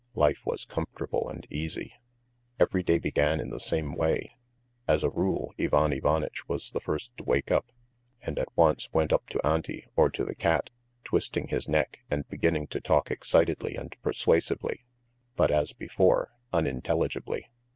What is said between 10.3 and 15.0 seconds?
cat, twisting his neck, and beginning to talk excitedly and persuasively,